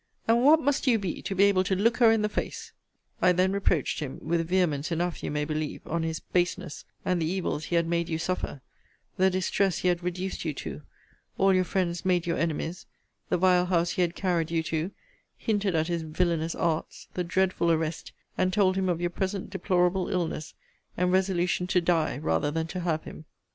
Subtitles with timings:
[0.27, 2.71] And what must you be, to be able to look her in the face?
[3.21, 7.31] I then reproached him (with vehemence enough you may believe) on his baseness, and the
[7.31, 8.61] evils he had made you suffer:
[9.17, 10.81] the distress he had reduced you to;
[11.37, 12.87] all your friends made your enemies:
[13.29, 14.89] the vile house he had carried you to;
[15.37, 20.07] hinted at his villanous arts; the dreadful arrest: and told him of your present deplorable
[20.09, 20.55] illness,
[20.97, 23.25] and resolution to die rather than to have him.